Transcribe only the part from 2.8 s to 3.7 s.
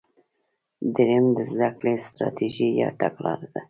یا تګلاره ده.